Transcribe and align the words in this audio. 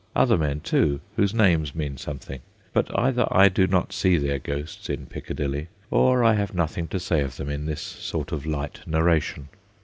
Other 0.15 0.35
men, 0.35 0.61
too, 0.61 0.99
whose 1.15 1.31
names 1.31 1.75
mean 1.75 1.95
something, 1.95 2.39
but 2.73 2.87
either 2.97 3.27
I 3.29 3.49
do 3.49 3.67
not 3.67 3.93
see 3.93 4.17
their 4.17 4.39
ghosts 4.39 4.89
in 4.89 5.05
Piccadilly, 5.05 5.67
or 5.91 6.23
I 6.23 6.33
have 6.33 6.55
nothing 6.55 6.87
to 6.87 6.99
say 6.99 7.21
of 7.21 7.37
them 7.37 7.49
in 7.49 7.67
this 7.67 7.81
sort 7.83 8.31
of 8.31 8.43
light 8.47 8.79
narration. 8.87 9.49